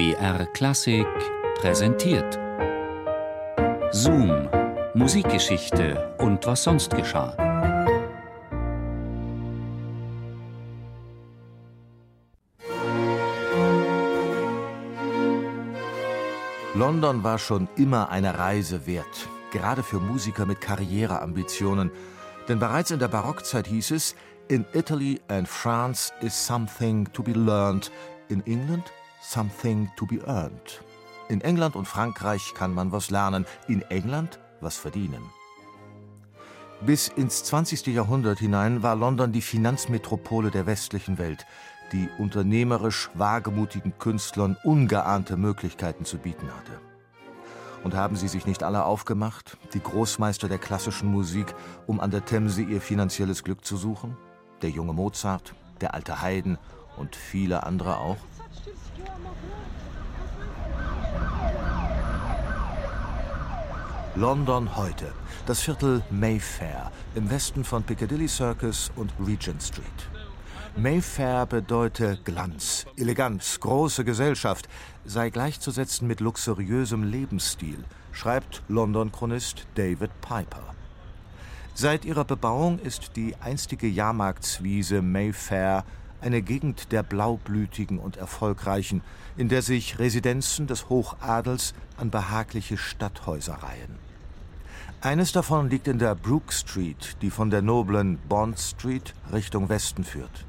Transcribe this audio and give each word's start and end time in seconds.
BR 0.00 0.46
Klassik 0.54 1.06
präsentiert. 1.60 2.38
Zoom, 3.92 4.48
Musikgeschichte 4.94 6.14
und 6.16 6.46
was 6.46 6.62
sonst 6.62 6.96
geschah. 6.96 7.36
London 16.74 17.22
war 17.22 17.38
schon 17.38 17.68
immer 17.76 18.08
eine 18.08 18.38
Reise 18.38 18.86
wert, 18.86 19.28
gerade 19.52 19.82
für 19.82 20.00
Musiker 20.00 20.46
mit 20.46 20.62
Karriereambitionen. 20.62 21.90
Denn 22.48 22.58
bereits 22.58 22.90
in 22.90 23.00
der 23.00 23.08
Barockzeit 23.08 23.66
hieß 23.66 23.90
es, 23.90 24.16
in 24.48 24.64
Italy 24.72 25.20
and 25.28 25.46
France 25.46 26.10
is 26.22 26.46
something 26.46 27.06
to 27.12 27.22
be 27.22 27.32
learned, 27.32 27.92
in 28.30 28.42
England 28.46 28.90
something 29.20 29.90
to 29.96 30.06
be 30.06 30.20
earned. 30.26 30.82
In 31.28 31.40
England 31.40 31.76
und 31.76 31.86
Frankreich 31.86 32.54
kann 32.54 32.74
man 32.74 32.90
was 32.92 33.10
lernen, 33.10 33.46
in 33.68 33.82
England 33.82 34.40
was 34.60 34.76
verdienen. 34.76 35.22
Bis 36.84 37.08
ins 37.08 37.44
20. 37.44 37.88
Jahrhundert 37.88 38.38
hinein 38.38 38.82
war 38.82 38.96
London 38.96 39.32
die 39.32 39.42
Finanzmetropole 39.42 40.50
der 40.50 40.66
westlichen 40.66 41.18
Welt, 41.18 41.46
die 41.92 42.08
unternehmerisch 42.18 43.10
wagemutigen 43.14 43.98
Künstlern 43.98 44.56
ungeahnte 44.64 45.36
Möglichkeiten 45.36 46.04
zu 46.04 46.18
bieten 46.18 46.48
hatte. 46.48 46.80
Und 47.84 47.94
haben 47.94 48.16
sie 48.16 48.28
sich 48.28 48.46
nicht 48.46 48.62
alle 48.62 48.84
aufgemacht, 48.84 49.56
die 49.74 49.82
Großmeister 49.82 50.48
der 50.48 50.58
klassischen 50.58 51.10
Musik, 51.10 51.54
um 51.86 52.00
an 52.00 52.10
der 52.10 52.24
Themse 52.24 52.62
ihr 52.62 52.80
finanzielles 52.80 53.44
Glück 53.44 53.64
zu 53.64 53.76
suchen? 53.76 54.16
Der 54.62 54.70
junge 54.70 54.92
Mozart, 54.92 55.54
der 55.80 55.94
alte 55.94 56.22
Haydn 56.22 56.58
und 56.96 57.16
viele 57.16 57.62
andere 57.64 57.98
auch? 57.98 58.18
London 64.16 64.76
heute, 64.76 65.12
das 65.46 65.60
Viertel 65.60 66.02
Mayfair 66.10 66.90
im 67.14 67.30
Westen 67.30 67.64
von 67.64 67.82
Piccadilly 67.82 68.28
Circus 68.28 68.90
und 68.96 69.12
Regent 69.24 69.62
Street. 69.62 69.86
Mayfair 70.76 71.46
bedeute 71.46 72.18
Glanz, 72.24 72.86
Eleganz, 72.96 73.58
große 73.60 74.04
Gesellschaft, 74.04 74.68
sei 75.04 75.30
gleichzusetzen 75.30 76.06
mit 76.06 76.20
luxuriösem 76.20 77.04
Lebensstil, 77.04 77.84
schreibt 78.12 78.62
London-Chronist 78.68 79.66
David 79.74 80.10
Piper. 80.20 80.74
Seit 81.74 82.04
ihrer 82.04 82.24
Bebauung 82.24 82.78
ist 82.78 83.16
die 83.16 83.36
einstige 83.40 83.86
Jahrmarktswiese 83.86 85.02
Mayfair 85.02 85.84
eine 86.20 86.42
Gegend 86.42 86.92
der 86.92 87.02
Blaublütigen 87.02 87.98
und 87.98 88.16
Erfolgreichen, 88.16 89.02
in 89.36 89.48
der 89.48 89.62
sich 89.62 89.98
Residenzen 89.98 90.66
des 90.66 90.88
Hochadels 90.88 91.74
an 91.96 92.10
behagliche 92.10 92.76
Stadthäuser 92.76 93.54
reihen. 93.54 93.98
Eines 95.02 95.32
davon 95.32 95.70
liegt 95.70 95.88
in 95.88 95.98
der 95.98 96.14
Brook 96.14 96.52
Street, 96.52 97.16
die 97.22 97.30
von 97.30 97.48
der 97.48 97.62
noblen 97.62 98.18
Bond 98.28 98.58
Street 98.58 99.14
Richtung 99.32 99.68
Westen 99.70 100.04
führt. 100.04 100.44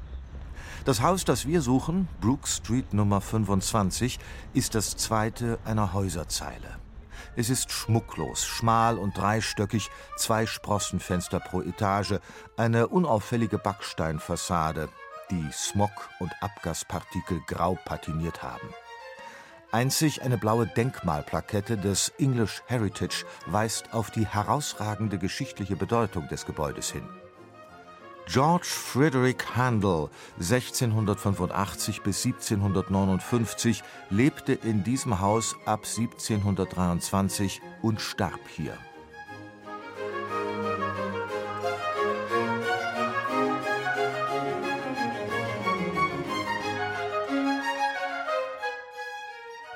Das 0.84 1.00
Haus, 1.00 1.24
das 1.24 1.46
wir 1.46 1.62
suchen, 1.62 2.08
Brook 2.20 2.46
Street 2.46 2.92
Nummer 2.92 3.20
25, 3.20 4.18
ist 4.52 4.74
das 4.74 4.96
zweite 4.96 5.58
einer 5.64 5.92
Häuserzeile. 5.92 6.76
Es 7.34 7.48
ist 7.48 7.70
schmucklos, 7.70 8.44
schmal 8.44 8.98
und 8.98 9.16
dreistöckig, 9.16 9.88
zwei 10.16 10.44
Sprossenfenster 10.44 11.40
pro 11.40 11.62
Etage, 11.62 12.18
eine 12.58 12.88
unauffällige 12.88 13.56
Backsteinfassade, 13.56 14.90
die 15.32 15.50
Smog- 15.50 16.10
und 16.20 16.30
Abgaspartikel 16.42 17.40
grau 17.46 17.78
patiniert 17.86 18.42
haben. 18.42 18.68
Einzig 19.70 20.20
eine 20.20 20.36
blaue 20.36 20.66
Denkmalplakette 20.66 21.78
des 21.78 22.10
English 22.18 22.62
Heritage 22.66 23.24
weist 23.46 23.94
auf 23.94 24.10
die 24.10 24.26
herausragende 24.26 25.16
geschichtliche 25.16 25.76
Bedeutung 25.76 26.28
des 26.28 26.44
Gebäudes 26.44 26.90
hin. 26.90 27.08
George 28.26 28.66
Frederick 28.66 29.56
Handel, 29.56 30.10
1685 30.38 32.02
bis 32.02 32.24
1759, 32.24 33.82
lebte 34.10 34.52
in 34.52 34.84
diesem 34.84 35.20
Haus 35.20 35.56
ab 35.64 35.86
1723 35.86 37.62
und 37.80 38.00
starb 38.00 38.40
hier. 38.54 38.76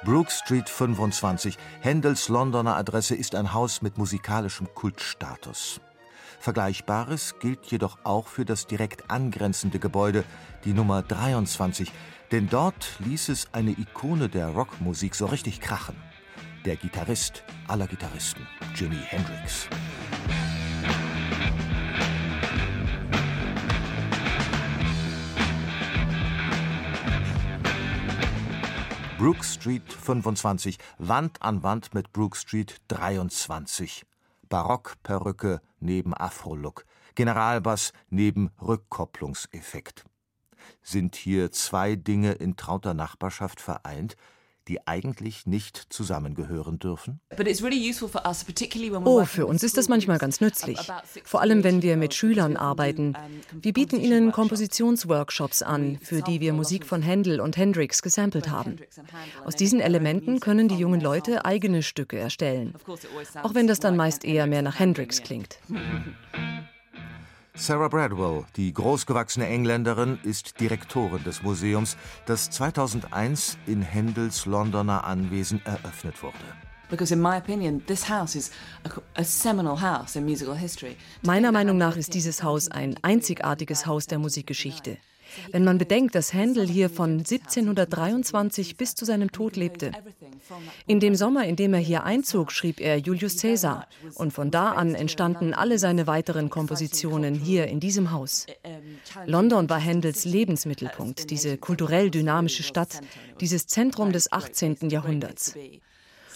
Brook 0.06 0.30
Street 0.30 0.68
25, 0.68 1.58
Händels 1.80 2.28
Londoner 2.28 2.76
Adresse, 2.76 3.16
ist 3.16 3.34
ein 3.34 3.52
Haus 3.52 3.82
mit 3.82 3.98
musikalischem 3.98 4.68
Kultstatus. 4.72 5.80
Vergleichbares 6.38 7.34
gilt 7.40 7.66
jedoch 7.66 7.98
auch 8.04 8.28
für 8.28 8.44
das 8.44 8.68
direkt 8.68 9.10
angrenzende 9.10 9.80
Gebäude, 9.80 10.22
die 10.64 10.74
Nummer 10.74 11.02
23, 11.02 11.90
denn 12.30 12.48
dort 12.48 13.00
ließ 13.00 13.30
es 13.30 13.52
eine 13.52 13.72
Ikone 13.72 14.28
der 14.28 14.46
Rockmusik 14.50 15.16
so 15.16 15.26
richtig 15.26 15.60
krachen. 15.60 15.96
Der 16.64 16.76
Gitarrist 16.76 17.42
aller 17.66 17.88
Gitarristen, 17.88 18.46
Jimi 18.76 19.00
Hendrix. 19.08 19.68
Brook 29.19 29.44
Street 29.47 29.91
25, 29.91 30.77
Wand 30.99 31.41
an 31.41 31.62
Wand 31.62 31.94
mit 31.94 32.12
Brook 32.12 32.37
Street 32.37 32.77
23. 32.88 34.04
Barockperücke 34.50 35.62
neben 35.81 36.12
Afro-Look, 36.12 36.84
Generalbass 37.15 37.94
neben 38.10 38.50
Rückkopplungseffekt. 38.60 40.04
Sind 40.82 41.16
hier 41.16 41.50
zwei 41.50 41.97
Dinge 41.97 42.32
in 42.32 42.56
trauter 42.56 42.93
Nachbarschaft 42.93 43.59
vereint, 43.59 44.16
die 44.69 44.87
eigentlich 44.87 45.47
nicht 45.47 45.77
zusammengehören 45.91 46.78
dürfen? 46.78 47.21
Oh, 49.04 49.25
für 49.25 49.47
uns 49.47 49.62
ist 49.62 49.77
das 49.77 49.88
manchmal 49.88 50.19
ganz 50.19 50.41
nützlich. 50.41 50.78
Vor 51.25 51.41
allem, 51.41 51.65
wenn 51.65 51.82
wir 51.82 51.97
mit 51.97 52.15
Schülern 52.15 52.56
arbeiten. 52.56 53.15
Wir 53.53 53.72
bieten 53.72 54.00
ihnen 54.00 54.32
Kompositionsworkshops 54.32 55.62
an, 55.62 55.99
für 56.03 56.22
die 56.22 56.41
wir 56.41 56.53
Musik 56.53 56.84
von 56.84 57.03
Händel 57.03 57.41
und 57.41 57.56
Hendrix 57.56 58.03
gesampelt 58.03 58.50
haben. 58.50 58.77
Aus 59.44 59.54
diesen 59.54 59.81
Elementen 59.81 60.41
können 60.41 60.69
die 60.69 60.77
jungen 60.77 61.00
Leute 61.00 61.44
eigene 61.44 61.83
Stücke 61.83 62.19
erstellen. 62.19 62.75
Auch 63.43 63.54
wenn 63.54 63.66
das 63.66 63.81
dann 63.81 63.97
meist 63.97 64.25
eher 64.25 64.47
mehr 64.47 64.62
nach 64.62 64.78
Hendrix 64.78 65.22
klingt. 65.22 65.59
Sarah 67.58 67.88
Bradwell, 67.88 68.44
die 68.56 68.70
großgewachsene 68.72 69.46
Engländerin, 69.46 70.18
ist 70.22 70.60
Direktorin 70.60 71.24
des 71.24 71.42
Museums, 71.42 71.96
das 72.26 72.50
2001 72.50 73.56
in 73.66 73.80
Händels 73.80 74.44
Londoner 74.44 75.04
Anwesen 75.04 75.64
eröffnet 75.64 76.22
wurde. 76.22 76.36
Meiner 81.22 81.52
Meinung 81.52 81.78
nach 81.78 81.96
ist 81.96 82.14
dieses 82.14 82.42
Haus 82.42 82.70
ein 82.70 82.94
einzigartiges 83.02 83.86
Haus 83.86 84.06
der 84.06 84.18
Musikgeschichte. 84.18 84.98
Wenn 85.53 85.64
man 85.64 85.78
bedenkt, 85.78 86.14
dass 86.14 86.32
Händel 86.32 86.66
hier 86.66 86.91
von 86.91 87.19
1723 87.19 88.76
bis 88.76 88.94
zu 88.94 89.04
seinem 89.04 89.32
Tod 89.32 89.56
lebte. 89.56 89.92
In 90.87 91.00
dem 91.00 91.14
Sommer, 91.14 91.47
in 91.47 91.56
dem 91.56 91.75
er 91.75 91.81
hier 91.81 92.04
einzog, 92.04 92.53
schrieb 92.53 92.81
er 92.81 92.98
Julius 92.98 93.41
Caesar. 93.41 93.86
Und 94.15 94.32
von 94.32 94.50
da 94.50 94.72
an 94.72 94.94
entstanden 94.94 95.54
alle 95.54 95.78
seine 95.78 96.06
weiteren 96.06 96.50
Kompositionen 96.50 97.34
hier 97.34 97.66
in 97.66 97.81
diesem 97.81 98.10
Haus. 98.10 98.47
London 99.25 99.69
war 99.69 99.81
Händels 99.81 100.25
Lebensmittelpunkt, 100.25 101.31
diese 101.31 101.56
kulturell 101.59 102.10
dynamische 102.10 102.62
Stadt, 102.62 103.00
dieses 103.41 103.66
Zentrum 103.66 104.12
des 104.12 104.32
18. 104.32 104.91
Jahrhunderts. 104.91 105.54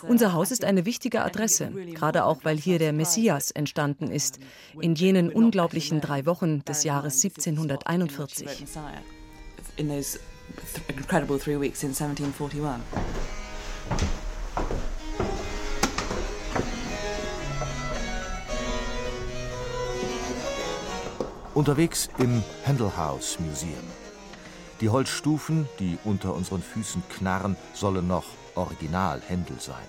Unser 0.03 0.33
Haus 0.33 0.51
ist 0.51 0.65
eine 0.65 0.85
wichtige 0.85 1.23
Adresse, 1.23 1.71
gerade 1.95 2.25
auch 2.25 2.45
weil 2.45 2.57
hier 2.57 2.79
der 2.79 2.93
Messias 2.93 3.51
entstanden 3.51 4.11
ist, 4.11 4.39
in 4.81 4.95
jenen 4.95 5.31
unglaublichen 5.31 6.01
drei 6.01 6.27
Wochen 6.27 6.65
des 6.65 6.85
Jahres 6.85 7.23
1741. 7.23 8.49
Unterwegs 21.55 22.09
im 22.19 22.43
Handel 22.65 22.97
House 22.97 23.39
Museum. 23.41 23.75
Die 24.81 24.89
Holzstufen, 24.89 25.69
die 25.79 25.99
unter 26.05 26.35
unseren 26.35 26.63
Füßen 26.63 27.03
knarren, 27.11 27.57
sollen 27.75 28.07
noch 28.07 28.25
original 28.61 29.21
Händel 29.27 29.59
sein. 29.59 29.89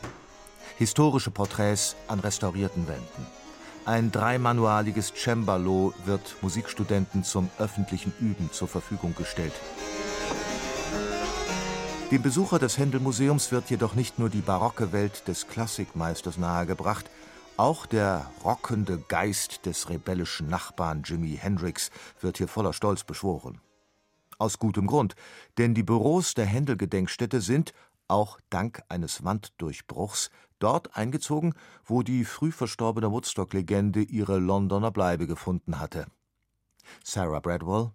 Historische 0.77 1.31
Porträts 1.31 1.95
an 2.07 2.19
restaurierten 2.19 2.87
Wänden. 2.87 3.27
Ein 3.85 4.11
dreimanualiges 4.11 5.11
Cembalo 5.15 5.93
wird 6.05 6.35
Musikstudenten 6.41 7.23
zum 7.23 7.49
öffentlichen 7.59 8.13
Üben 8.19 8.51
zur 8.51 8.67
Verfügung 8.67 9.15
gestellt. 9.15 9.53
Dem 12.11 12.21
Besucher 12.21 12.59
des 12.59 12.77
Händel-Museums 12.77 13.51
wird 13.51 13.69
jedoch 13.69 13.95
nicht 13.95 14.19
nur 14.19 14.29
die 14.29 14.41
barocke 14.41 14.91
Welt 14.91 15.27
des 15.27 15.47
Klassikmeisters 15.47 16.37
nahegebracht, 16.37 17.09
auch 17.57 17.85
der 17.85 18.29
rockende 18.43 18.97
Geist 19.07 19.65
des 19.65 19.89
rebellischen 19.89 20.49
Nachbarn 20.49 21.03
Jimi 21.03 21.37
Hendrix 21.37 21.89
wird 22.19 22.37
hier 22.37 22.47
voller 22.47 22.73
Stolz 22.73 23.03
beschworen. 23.03 23.61
Aus 24.37 24.57
gutem 24.57 24.87
Grund, 24.87 25.15
denn 25.57 25.75
die 25.75 25.83
Büros 25.83 26.33
der 26.33 26.47
Händel-Gedenkstätte 26.47 27.39
sind, 27.39 27.73
auch 28.11 28.39
dank 28.49 28.83
eines 28.89 29.23
Wanddurchbruchs, 29.23 30.29
dort 30.59 30.95
eingezogen, 30.95 31.53
wo 31.85 32.03
die 32.03 32.25
früh 32.25 32.51
verstorbene 32.51 33.11
Woodstock-Legende 33.11 34.01
ihre 34.01 34.37
Londoner 34.37 34.91
Bleibe 34.91 35.25
gefunden 35.27 35.79
hatte. 35.79 36.05
Sarah 37.03 37.39
Bradwell 37.39 37.91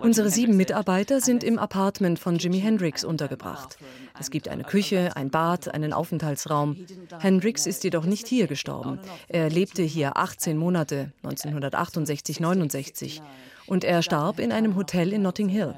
Unsere 0.00 0.30
sieben 0.30 0.56
Mitarbeiter 0.56 1.20
sind 1.20 1.44
im 1.44 1.58
Apartment 1.58 2.18
von 2.18 2.36
Jimi 2.36 2.60
Hendrix 2.60 3.04
untergebracht. 3.04 3.76
Es 4.18 4.30
gibt 4.30 4.48
eine 4.48 4.64
Küche, 4.64 5.14
ein 5.16 5.30
Bad, 5.30 5.68
einen 5.68 5.92
Aufenthaltsraum. 5.92 6.78
Hendrix 7.18 7.66
ist 7.66 7.84
jedoch 7.84 8.06
nicht 8.06 8.26
hier 8.26 8.46
gestorben. 8.46 9.00
Er 9.28 9.50
lebte 9.50 9.82
hier 9.82 10.16
18 10.16 10.56
Monate, 10.56 11.12
1968, 11.24 12.40
69. 12.40 13.22
Und 13.66 13.84
er 13.84 14.02
starb 14.02 14.38
in 14.38 14.50
einem 14.50 14.76
Hotel 14.76 15.12
in 15.12 15.20
Notting 15.20 15.50
Hill. 15.50 15.74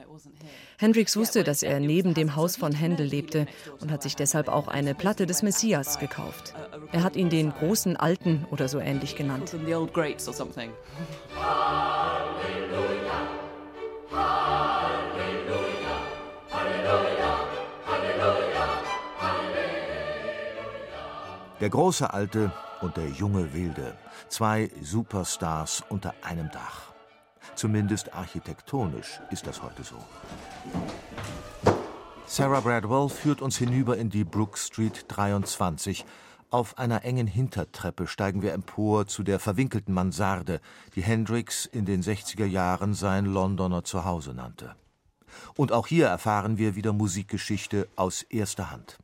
Hendrix 0.79 1.17
wusste, 1.17 1.43
dass 1.43 1.63
er 1.63 1.81
neben 1.81 2.13
dem 2.13 2.37
Haus 2.37 2.57
von 2.57 2.73
Händel 2.73 3.07
lebte 3.07 3.47
und 3.81 3.91
hat 3.91 4.03
sich 4.03 4.15
deshalb 4.15 4.49
auch 4.49 4.69
eine 4.69 4.95
Platte 4.95 5.27
des 5.27 5.43
Messias 5.43 5.99
gekauft. 5.99 6.55
Er 6.93 7.03
hat 7.03 7.17
ihn 7.17 7.31
den 7.31 7.53
großen 7.53 7.97
Alten 7.97 8.47
oder 8.51 8.69
so 8.69 8.79
ähnlich 8.79 9.17
genannt. 9.17 9.57
Der 21.61 21.71
große 21.71 22.13
Alte 22.13 22.53
und 22.83 22.99
der 22.99 23.09
junge 23.09 23.55
Wilde, 23.55 23.97
zwei 24.29 24.71
Superstars 24.83 25.83
unter 25.89 26.13
einem 26.23 26.51
Dach. 26.51 26.96
Zumindest 27.55 28.13
architektonisch 28.13 29.21
ist 29.31 29.47
das 29.47 29.63
heute 29.63 29.85
so. 29.85 29.97
Sarah 32.27 32.61
Bradwell 32.61 33.09
führt 33.09 33.41
uns 33.41 33.57
hinüber 33.57 33.97
in 33.97 34.11
die 34.11 34.25
Brook 34.25 34.59
Street 34.59 35.05
23. 35.09 36.05
Auf 36.51 36.79
einer 36.79 37.05
engen 37.05 37.27
Hintertreppe 37.27 38.07
steigen 38.07 38.43
wir 38.43 38.53
empor 38.53 39.07
zu 39.07 39.23
der 39.23 39.39
verwinkelten 39.39 39.95
Mansarde, 39.95 40.61
die 40.95 41.03
Hendrix 41.03 41.67
in 41.67 41.85
den 41.85 42.03
60er 42.03 42.47
Jahren 42.47 42.95
sein 42.95 43.27
Londoner 43.27 43.85
Zuhause 43.85 44.33
nannte. 44.35 44.75
Und 45.57 45.73
auch 45.73 45.87
hier 45.87 46.07
erfahren 46.07 46.59
wir 46.59 46.75
wieder 46.77 46.93
Musikgeschichte 46.93 47.89
aus 47.97 48.23
erster 48.23 48.71
Hand. 48.71 48.99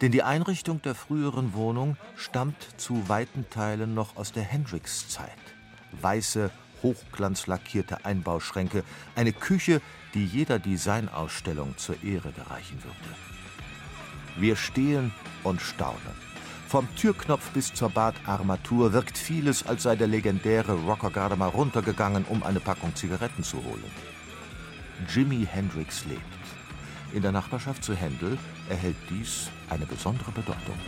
Denn 0.00 0.12
die 0.12 0.22
Einrichtung 0.22 0.82
der 0.82 0.94
früheren 0.94 1.54
Wohnung 1.54 1.96
stammt 2.16 2.68
zu 2.76 3.08
weiten 3.08 3.46
Teilen 3.50 3.94
noch 3.94 4.16
aus 4.16 4.32
der 4.32 4.42
Hendrix-Zeit. 4.42 5.30
Weiße, 6.00 6.50
hochglanzlackierte 6.82 8.04
Einbauschränke, 8.04 8.84
eine 9.16 9.32
Küche, 9.32 9.80
die 10.14 10.24
jeder 10.24 10.58
Designausstellung 10.58 11.76
zur 11.76 12.02
Ehre 12.02 12.32
gereichen 12.32 12.82
würde. 12.82 13.16
Wir 14.36 14.56
stehen 14.56 15.12
und 15.42 15.60
staunen. 15.60 16.30
Vom 16.68 16.88
Türknopf 16.94 17.50
bis 17.50 17.74
zur 17.74 17.90
Badarmatur 17.90 18.92
wirkt 18.92 19.18
vieles, 19.18 19.66
als 19.66 19.82
sei 19.82 19.96
der 19.96 20.06
legendäre 20.06 20.74
Rocker 20.74 21.10
gerade 21.10 21.34
mal 21.34 21.48
runtergegangen, 21.48 22.24
um 22.26 22.44
eine 22.44 22.60
Packung 22.60 22.94
Zigaretten 22.94 23.42
zu 23.42 23.56
holen. 23.64 23.90
Jimi 25.08 25.46
Hendrix 25.50 26.04
lebt. 26.04 26.22
In 27.12 27.22
der 27.22 27.32
Nachbarschaft 27.32 27.82
zu 27.82 27.94
Händel 27.94 28.38
erhält 28.68 28.96
dies 29.10 29.48
eine 29.68 29.84
besondere 29.84 30.30
Bedeutung. 30.30 30.78